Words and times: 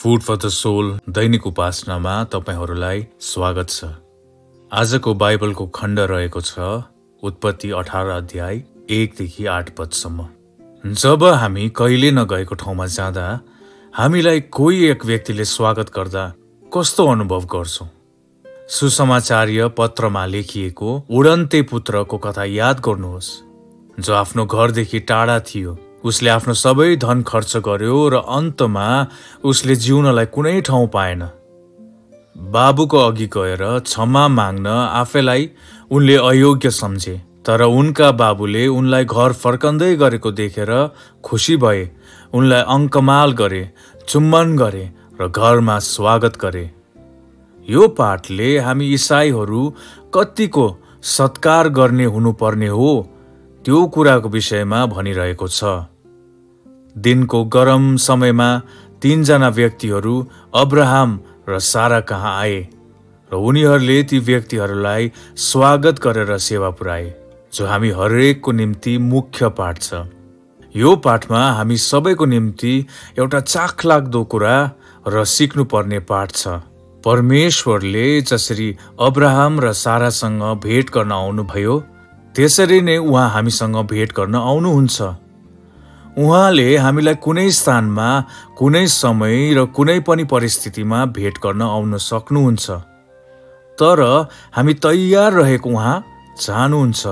Food 0.00 0.22
for 0.22 0.36
the 0.36 0.48
sole 0.48 0.86
दैनिक 1.08 1.46
उपासनामा 1.46 2.12
तपाईँहरूलाई 2.24 3.00
स्वागत 3.20 3.68
छ। 3.70 3.88
आजको 4.70 5.12
बाइबलको 5.14 5.66
खण्ड 5.68 6.00
रहेको 6.10 6.40
छ 6.40 6.68
उत्पत्ति 7.22 7.70
अठार 7.70 8.08
अध्याय 8.08 8.62
एकदेखि 8.90 9.46
आठ 9.46 9.68
पदसम्म। 9.76 10.26
जब 10.94 11.24
हामी 11.34 11.68
कहिले 11.76 12.10
नगएको 12.10 12.54
ठाउँमा 12.54 12.86
जाँदा 12.86 13.26
हामीलाई 13.94 14.40
कोही 14.50 14.84
एक 14.86 15.04
व्यक्तिले 15.04 15.44
स्वागत 15.44 15.92
गर्दा 15.96 16.24
कस्तो 16.72 17.06
अनुभव 17.06 17.44
गर्छौँ? 17.52 17.88
सुसमाचार्य 18.68 19.68
पत्रमा 19.76 20.24
लेखिएको 20.26 20.96
उडन्ते 21.10 21.62
पुत्रको 21.68 22.18
कथा 22.24 22.44
याद 22.54 22.80
गर्नुहोस् 22.80 23.30
जो 24.00 24.14
आफ्नो 24.14 24.46
घरदेखि 24.46 25.00
टाढा 25.12 25.38
थियो। 25.44 25.78
उसले 26.04 26.30
आफ्नो 26.30 26.54
सबै 26.58 26.88
धन 26.96 27.22
खर्च 27.28 27.56
गर्यो 27.66 27.96
र 28.08 28.22
अन्तमा 28.36 28.86
उसले 29.44 29.74
जिउनलाई 29.84 30.26
कुनै 30.34 30.60
ठाउँ 30.68 30.86
पाएन। 30.94 31.22
बाबुको 32.36 32.98
अघि 33.00 33.26
गएर 33.34 33.62
क्षमा 33.80 34.24
माग्न 34.30 34.66
आफैलाई 35.00 35.42
उनले 35.90 36.16
अयोग्य 36.24 36.70
सम्झे 36.72 37.16
तर 37.46 37.62
उनका 37.62 38.10
बाबुले 38.14 38.66
उनलाई 38.70 39.04
घर 39.06 39.32
फर्कँदै 39.42 39.92
गरेको 39.96 40.30
देखेर 40.40 40.72
खुसी 41.24 41.56
भए 41.62 41.84
उनलाई 42.32 42.62
अङ्कमाल 42.74 43.32
गरे 43.40 43.62
चुम्बन 44.08 44.56
गरे 44.56 44.84
र 45.20 45.28
घरमा 45.28 45.78
स्वागत 45.86 46.36
गरे। 46.42 46.66
यो 47.68 47.88
पाठले 47.96 48.50
हामी 48.58 48.86
इसाईहरू 48.94 49.62
कतिको 50.14 50.66
सत्कार 51.10 51.68
गर्ने 51.76 52.04
हुनुपर्ने 52.14 52.68
हो 52.68 52.90
त्यो 53.64 53.78
कुराको 53.94 54.28
विषयमा 54.28 54.84
भनिरहेको 54.86 55.48
छ। 55.48 55.60
दिनको 56.96 57.44
गरम 57.54 57.96
समयमा 57.96 58.50
तीनजना 59.02 59.48
व्यक्तिहरू 59.48 60.14
अब्राहम 60.54 61.18
र 61.48 61.58
सारा 61.58 62.00
कहाँ 62.10 62.38
आए 62.40 62.58
र 63.30 63.36
उनीहरूले 63.36 64.02
ती 64.02 64.18
व्यक्तिहरूलाई 64.18 65.10
स्वागत 65.38 66.00
गरेर 66.02 66.36
सेवा 66.38 66.70
पुर्याए 66.70 67.14
जो 67.52 67.66
हामी 67.66 67.90
हरेकको 67.90 68.52
निम्ति 68.52 68.96
मुख्य 68.98 69.48
पाठ 69.58 69.78
छ। 69.82 70.02
यो 70.74 70.94
पाठमा 71.04 71.40
हामी 71.52 71.76
सबैको 71.76 72.26
निम्ति 72.26 72.74
एउटा 73.18 73.40
चाख 73.40 73.84
लाग्दो 73.86 74.24
कुरा 74.24 74.56
र 75.06 75.24
सिक्नुपर्ने 75.26 75.98
पाठ 76.10 76.32
छ। 76.32 76.60
परमेश्वरले 77.04 78.20
जसरी 78.22 78.68
अब्राहम 79.00 79.60
र 79.60 79.72
सारासँग 79.72 80.42
भेट 80.64 80.90
गर्न 80.94 81.12
आउनुभयो 81.12 81.78
त्यसरी 82.34 82.80
नै 82.80 82.96
उहाँ 82.98 83.28
हामीसँग 83.30 83.76
भेट 83.90 84.12
गर्न 84.12 84.34
आउनुहुन्छ। 84.36 84.98
उहाँले 86.18 86.76
हामीलाई 86.76 87.14
कुनै 87.14 87.50
स्थानमा 87.50 88.08
कुनै 88.58 88.86
समय 88.86 89.54
र 89.54 89.64
कुनै 89.66 89.98
पनि 90.00 90.24
परिस्थितिमा 90.24 91.04
भेट 91.16 91.38
गर्न 91.38 91.62
आउन 91.62 91.96
सक्नुहुन्छ। 91.96 92.70
तर 93.78 94.00
हामी 94.52 94.74
तयार 94.74 95.32
रहेको 95.32 95.70
उहाँ 95.70 96.04
चाहनुहुन्छ 96.40 97.02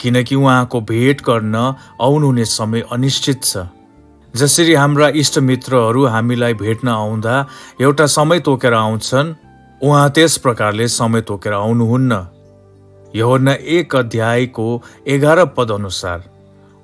किनकि 0.00 0.34
उहाँको 0.34 0.80
भेट 0.80 1.20
गर्न 1.20 1.54
आउनुहुने 2.00 2.44
समय 2.44 2.84
अनिश्चित 2.92 3.42
छ। 3.44 3.66
जसरी 4.34 4.74
हाम्रा 4.74 5.08
इष्टमित्रहरू 5.16 6.04
हामीलाई 6.06 6.54
भेट्न 6.54 6.88
आउँदा 6.88 7.34
एउटा 7.80 8.06
समय 8.06 8.40
तोकेर 8.40 8.74
आउँछन् 8.74 9.34
उहाँ 9.80 10.10
त्यस 10.10 10.36
प्रकारले 10.38 10.88
समय 10.88 11.20
तोकेर 11.20 11.52
आउनुहुन्न। 11.52 12.26
यहोन्ना 13.14 13.52
एक 13.52 13.96
अध्यायको 13.96 14.66
एघार 15.06 15.44
पद 15.56 15.70
अनुसार। 15.70 16.35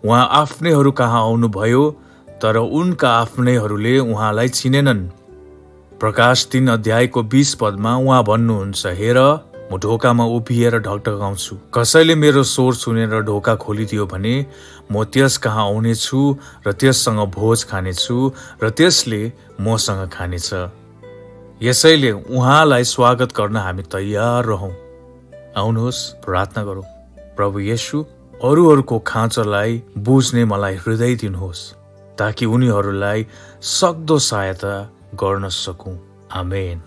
उहाँ 0.05 0.27
आफ्नैहरू 0.33 0.91
कहाँ 0.93 1.21
आउनुभयो 1.21 1.91
तर 2.43 2.57
उनका 2.57 3.11
आफ्नैहरूले 3.17 3.99
उहाँलाई 3.99 4.49
चिनेनन्। 4.49 5.07
प्रकाश 6.01 6.47
तीन 6.53 6.69
अध्यायको 6.69 7.23
बिस 7.23 7.55
पदमा 7.55 7.97
उहाँ 7.97 8.23
भन्नुहुन्छ 8.25 8.87
हेर 8.99 9.19
म 9.73 9.79
ढोकामा 9.79 10.25
उभिएर 10.37 10.79
ढकढकाउँछु। 10.79 11.57
कसैले 11.75 12.15
मेरो 12.15 12.43
स्वर 12.43 12.75
सुनेर 12.75 13.21
ढोका 13.23 13.55
खोलिदियो 13.57 14.07
भने 14.07 14.35
म 14.93 15.05
त्यस 15.07 15.37
कहाँ 15.39 15.65
आउनेछु 15.65 16.21
र 16.67 16.73
त्यससँग 16.73 17.21
भोज 17.31 17.65
खानेछु 17.71 18.17
र 18.63 18.71
त्यसले 18.71 19.23
मसँग 19.63 20.09
खानेछ। 20.13 20.51
यसैले 21.63 22.11
उहाँलाई 22.13 22.85
स्वागत 22.85 23.31
गर्न 23.39 23.57
हामी 23.57 23.83
तयार 23.87 24.45
रहौँ। 24.45 24.73
आउनुहोस् 25.57 26.03
प्रार्थना 26.27 26.65
गरौँ। 26.65 26.85
प्रभु 27.39 27.59
येसु 27.71 28.05
अरूहरूको 28.45 28.99
खाँचोलाई 28.99 29.83
बुझ्ने 29.99 30.45
मलाई 30.45 30.75
हृदय 30.75 31.15
दिनुहोस् 31.15 31.61
ताकि 32.19 32.47
उनीहरूलाई 32.47 33.27
सक्दो 33.63 34.19
सहायता 34.19 34.75
गर्न 35.15 35.49
सकौँ। 35.49 35.99
आमेन। 36.33 36.83